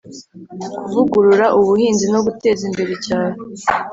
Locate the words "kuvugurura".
0.83-1.45